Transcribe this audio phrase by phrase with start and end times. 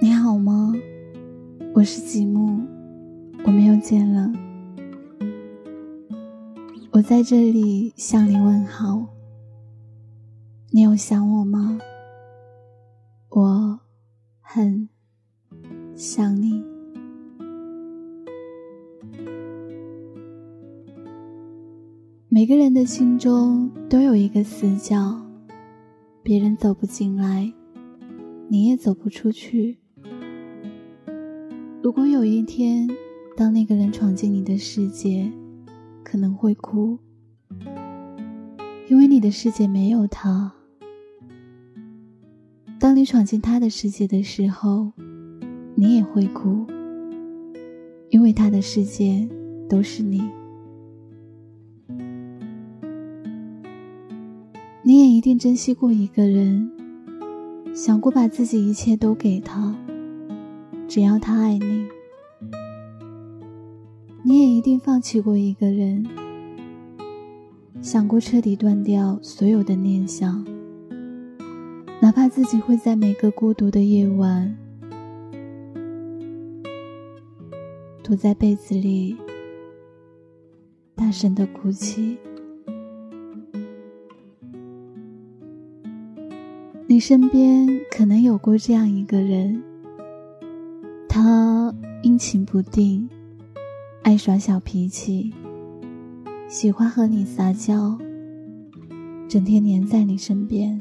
[0.00, 0.72] 你好吗？
[1.74, 2.60] 我是吉木，
[3.44, 4.32] 我们又见了。
[6.92, 9.06] 我在这里向你问好。
[10.70, 11.78] 你有想我吗？
[13.30, 13.80] 我
[14.40, 14.88] 很
[15.94, 16.62] 想你。
[22.28, 25.25] 每个人的心中都有一个死角，
[26.26, 27.52] 别人走不进来，
[28.48, 29.78] 你也走不出去。
[31.80, 32.90] 如果有一天，
[33.36, 35.30] 当那个人闯进你的世界，
[36.02, 36.98] 可能会哭，
[38.88, 40.52] 因为你的世界没有他。
[42.80, 44.90] 当你闯进他的世界的时候，
[45.76, 46.66] 你也会哭，
[48.10, 49.28] 因为他的世界
[49.68, 50.20] 都是你。
[55.26, 56.70] 一定珍惜过一个人，
[57.74, 59.74] 想过把自己一切都给他，
[60.86, 61.88] 只要他爱你。
[64.22, 66.06] 你也一定放弃过一个人，
[67.82, 70.46] 想过彻底断掉所有的念想，
[72.00, 74.56] 哪怕自己会在每个孤独的夜晚，
[78.00, 79.16] 躲在被子里，
[80.94, 82.16] 大声的哭泣。
[86.96, 89.62] 你身边可能有过这样一个人，
[91.06, 91.70] 他
[92.02, 93.06] 阴晴不定。
[94.02, 95.30] 爱耍小脾气，
[96.48, 97.98] 喜欢和你撒娇，
[99.28, 100.80] 整天黏在你身边。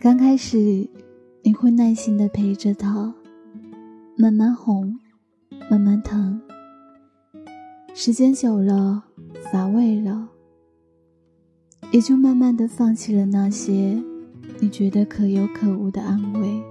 [0.00, 0.90] 刚开始，
[1.44, 3.14] 你会耐心的陪着他，
[4.18, 4.98] 慢慢哄，
[5.70, 6.42] 慢慢疼。
[7.94, 9.04] 时间久了，
[9.52, 10.28] 乏味了，
[11.92, 14.02] 也就慢慢的放弃了那些
[14.58, 16.62] 你觉得可有可无的安慰。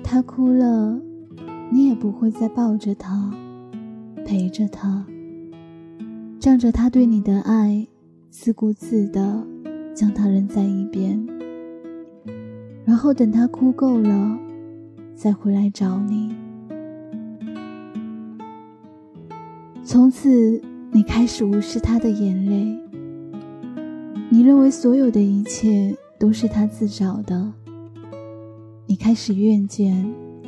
[0.00, 0.96] 他哭了，
[1.68, 3.34] 你也不会再抱着他，
[4.24, 5.04] 陪着他，
[6.38, 7.84] 仗着他对你的爱，
[8.30, 9.44] 自顾自的
[9.92, 11.26] 将他扔在一边，
[12.84, 14.38] 然后等他哭够了，
[15.16, 16.32] 再回来找你。
[19.82, 20.62] 从此，
[20.92, 22.78] 你开始无视他的眼泪，
[24.36, 27.50] 你认为所有的一切都是他自找的。
[28.84, 29.94] 你开始厌倦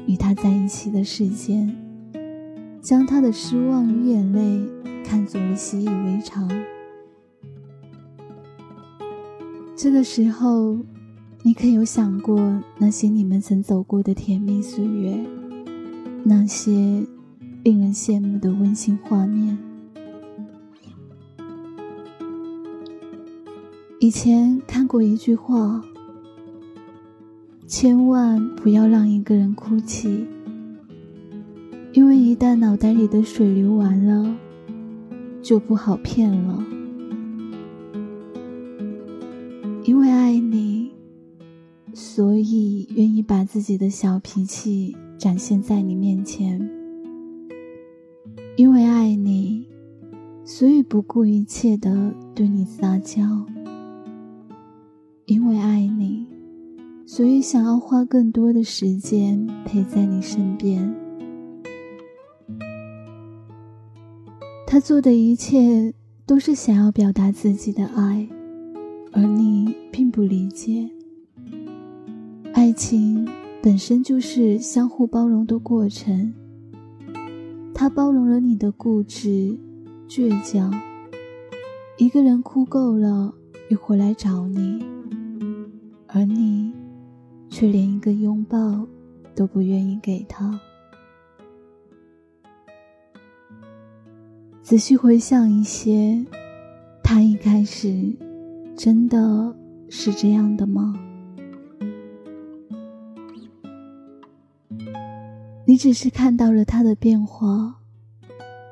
[0.07, 1.75] 与他在一起的时间，
[2.83, 4.63] 将他的失望与眼泪
[5.03, 6.47] 看作了习以为常。
[9.75, 10.77] 这个时候，
[11.43, 15.19] 你可有想过那些你们曾走过的甜蜜岁月，
[16.25, 16.71] 那些
[17.65, 19.57] 令人羡慕的温馨画面？
[24.01, 25.83] 以前看过一句话。
[27.67, 30.25] 千万不要让一个人哭泣，
[31.93, 34.35] 因为一旦脑袋里的水流完了，
[35.43, 36.65] 就不好骗了。
[39.85, 40.93] 因为爱你，
[41.93, 46.59] 所以愿意把自己的小脾气展现在你面前；
[48.57, 49.67] 因为爱你，
[50.43, 53.21] 所以不顾一切的对你撒娇；
[55.29, 56.27] 因为爱你。
[57.05, 60.95] 所以，想要花更多的时间陪在你身边。
[64.67, 65.93] 他做的一切
[66.25, 68.27] 都是想要表达自己的爱，
[69.13, 70.89] 而你并不理解。
[72.55, 73.29] 爱情
[73.63, 76.33] 本身就是相互包容的过程。
[77.75, 79.59] 他包容了你的固执、
[80.09, 80.73] 倔强。
[81.99, 83.35] 一个人哭够了，
[83.69, 84.85] 又回来找你，
[86.19, 86.75] 而你。
[87.51, 88.87] 却连一个拥抱
[89.35, 90.61] 都不愿意给他。
[94.63, 96.25] 仔细回想一些，
[97.03, 98.15] 他一开始
[98.77, 99.57] 真的
[99.89, 100.95] 是这样的吗？
[105.65, 107.77] 你只是看到了他的变化，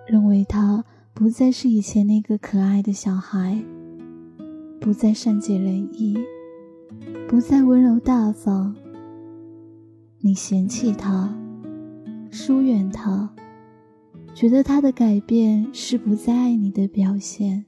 [0.06, 0.84] 认为他
[1.14, 3.64] 不再是以前那个可爱的小孩，
[4.78, 6.14] 不再善解人意。
[7.28, 8.74] 不再温柔大方，
[10.20, 11.34] 你嫌弃他，
[12.30, 13.30] 疏远他，
[14.34, 17.64] 觉得他的改变是不再爱你的表现。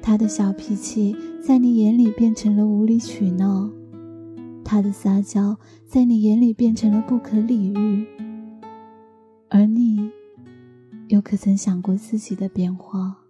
[0.00, 3.70] 他的小脾气在你眼里变成了无理取闹，
[4.62, 5.56] 他的撒娇
[5.86, 8.06] 在你眼里变成了不可理喻。
[9.48, 10.10] 而你，
[11.08, 13.23] 又可曾想过自己的变化？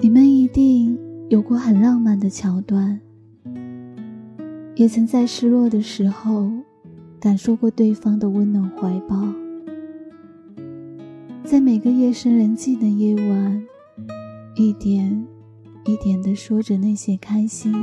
[0.00, 0.98] 你们一定
[1.28, 3.00] 有过很浪漫的桥段，
[4.74, 6.50] 也曾在失落的时候
[7.18, 9.26] 感受过对方的温暖怀抱。
[11.42, 13.62] 在每个夜深人静的夜晚，
[14.56, 15.26] 一点
[15.84, 17.74] 一点的说着那些开心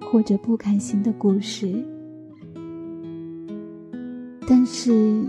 [0.00, 1.84] 或者不开心的故事。
[4.46, 5.24] 但是，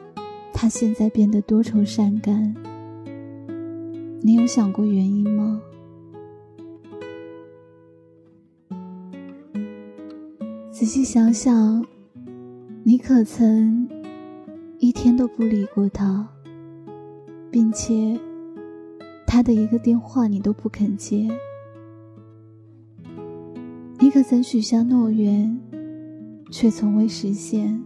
[0.53, 2.53] 他现在变得多愁善感。
[4.21, 5.61] 你有想过原因吗？
[10.91, 11.85] 仔细想想，
[12.83, 13.87] 你可曾
[14.77, 16.27] 一天都不理过他，
[17.49, 18.19] 并且
[19.25, 21.29] 他的一个电话你都不肯接？
[23.99, 25.57] 你可曾许下诺言，
[26.51, 27.81] 却从未实现？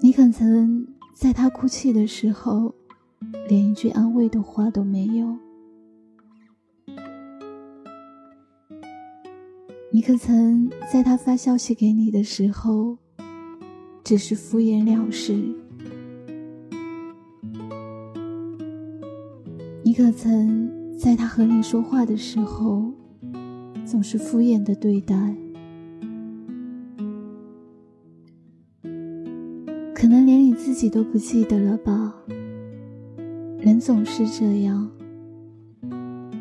[0.00, 2.74] 你可曾在他哭泣的时候，
[3.50, 5.36] 连一句安慰的话都没有？
[9.92, 12.96] 你可曾在他发消息给你的时候，
[14.04, 15.34] 只是敷衍了事？
[19.82, 22.92] 你可曾在他和你说话的时候，
[23.84, 25.34] 总是敷衍的对待？
[29.92, 32.14] 可能连你自己都不记得了吧？
[33.58, 34.88] 人总是这样，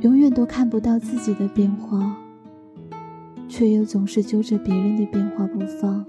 [0.01, 2.15] 永远都看不到自己的变化。
[3.49, 6.05] 却又总是揪着别人的变化不放。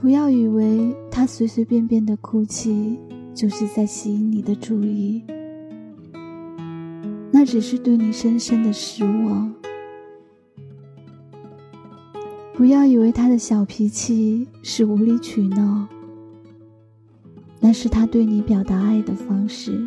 [0.00, 2.98] 不要以为他随随便便的哭泣
[3.34, 5.22] 就是在吸引你的注意，
[7.32, 9.52] 那只是对你深深的失望。
[12.52, 15.88] 不要以为他的小脾气是无理取闹，
[17.58, 19.84] 那是他对你表达爱的方式。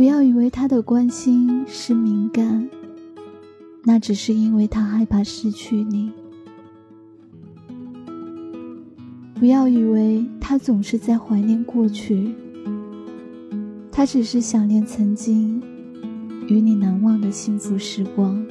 [0.00, 2.66] 不要以为他的关心是敏感，
[3.84, 6.10] 那只是因为他害怕失去你。
[9.34, 12.34] 不要以为他总是在怀念过去，
[13.92, 15.62] 他只是想念曾经
[16.48, 18.42] 与你难忘的幸福时光。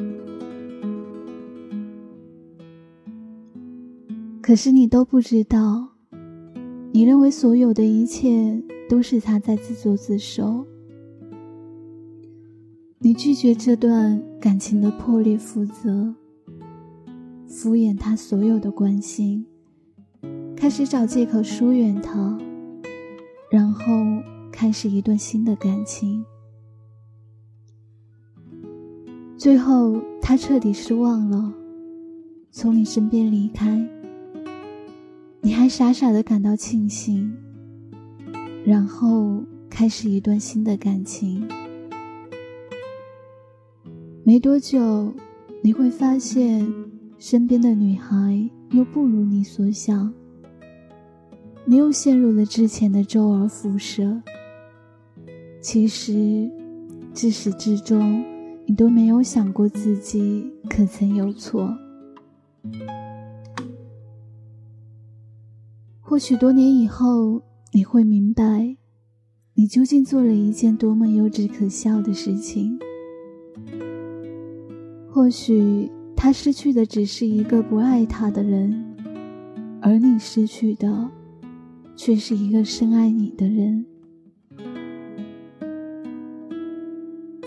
[4.40, 5.90] 可是你都不知道，
[6.92, 10.64] 你认为所有的一切都是他在自作自受。
[13.20, 16.16] 拒绝这段感情的破裂，负责
[17.46, 19.46] 敷衍他所有的关心，
[20.56, 22.38] 开始找借口疏远他，
[23.52, 23.84] 然后
[24.54, 26.24] 开始一段新的感情。
[29.38, 31.54] 最后，他彻底失望了，
[32.52, 33.86] 从你身边离开，
[35.42, 37.36] 你还傻傻的感到庆幸，
[38.64, 41.46] 然后开始一段新的感情。
[44.30, 45.12] 没多久，
[45.64, 46.72] 你会发现，
[47.18, 50.14] 身边的女孩又不如你所想。
[51.66, 54.22] 你又陷入了之前的周而复始。
[55.60, 56.48] 其实，
[57.12, 58.24] 至始至终，
[58.68, 61.76] 你都没有想过自己可曾有错。
[66.00, 67.42] 或许多年以后，
[67.74, 68.78] 你会明白，
[69.56, 72.78] 你究竟做了一件多么幼稚可笑的事情。
[75.12, 78.96] 或许他失去的只是一个不爱他的人，
[79.82, 81.10] 而你失去的，
[81.96, 83.86] 却是一个深爱你的人。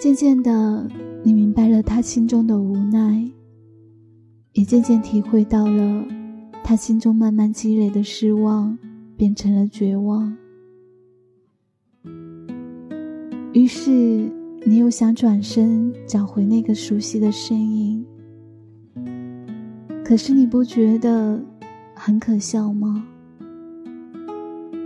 [0.00, 0.88] 渐渐的，
[1.22, 3.30] 你明白了他心中的无奈，
[4.54, 6.04] 也渐渐体会到了
[6.64, 8.76] 他心中慢慢积累的失望
[9.16, 10.36] 变成了绝望。
[13.52, 14.41] 于是。
[14.64, 18.06] 你又想转身找回那个熟悉的身影，
[20.04, 21.40] 可是你不觉得
[21.94, 23.04] 很可笑吗？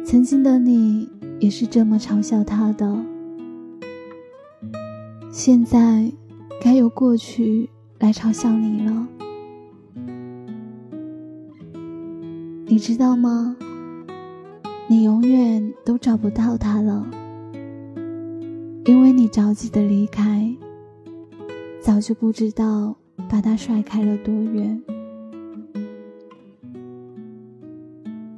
[0.05, 1.09] 曾经的你
[1.41, 2.97] 也是这么嘲笑他的，
[5.31, 6.11] 现在
[6.61, 7.69] 该由过去
[7.99, 9.07] 来嘲笑你了。
[12.67, 13.55] 你知道吗？
[14.89, 17.07] 你永远都找不到他了。
[18.87, 20.57] 因为你着急的离开，
[21.81, 22.95] 早就不知道
[23.29, 24.81] 把他甩开了多远，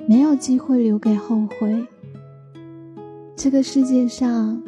[0.09, 1.87] 没有机会留给后悔。
[3.37, 4.63] 这个世界上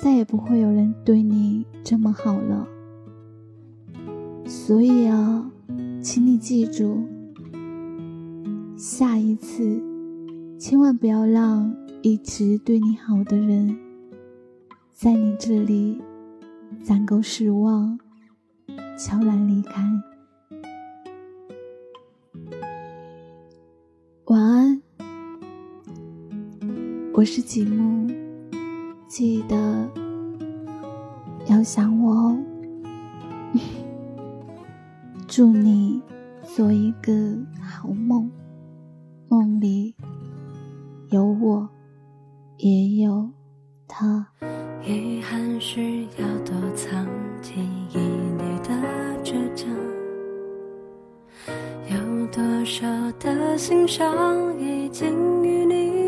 [0.00, 2.66] 再也不会有人对你这么好了，
[4.46, 5.52] 所以啊，
[6.00, 7.04] 请你记住，
[8.78, 9.78] 下一次
[10.58, 11.70] 千万不要让
[12.00, 13.76] 一直对你好的人，
[15.00, 16.02] 在你这里
[16.82, 17.96] 攒够失望，
[18.98, 19.80] 悄然离开。
[24.24, 24.82] 晚安，
[27.14, 28.12] 我是吉木，
[29.06, 29.88] 记得
[31.46, 32.44] 要想我哦。
[35.28, 36.02] 祝你
[36.42, 38.28] 做一个好梦，
[39.28, 39.94] 梦里
[41.10, 41.68] 有我，
[42.56, 43.30] 也有
[43.86, 44.26] 他。
[44.88, 47.06] 遗憾需要躲藏
[47.42, 47.52] 记
[47.92, 48.70] 忆里的
[49.22, 49.68] 倔强，
[51.90, 52.86] 有多少
[53.20, 56.07] 的心伤已经与你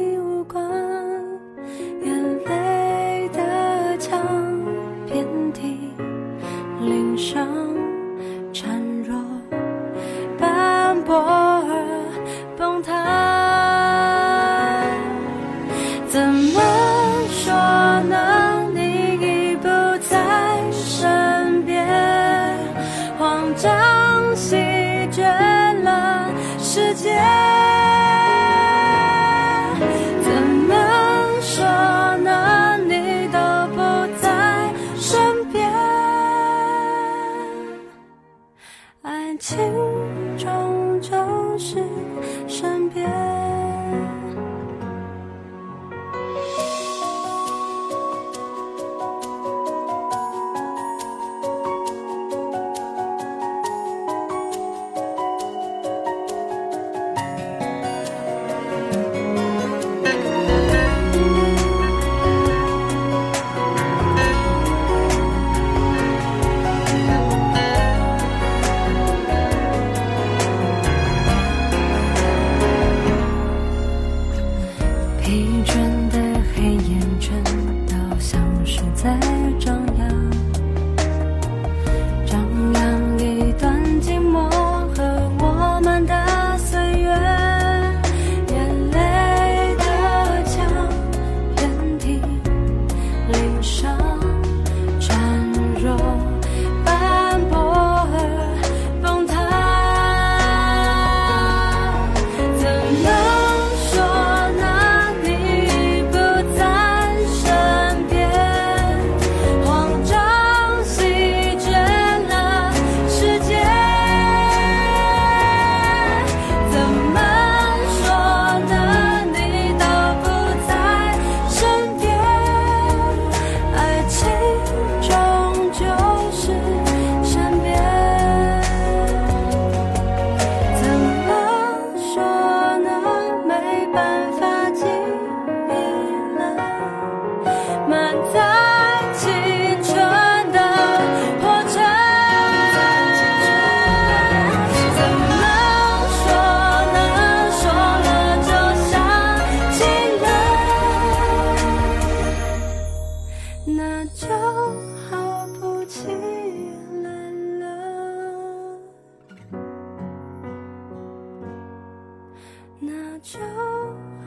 [163.22, 163.38] 就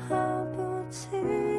[0.08, 1.52] 好不起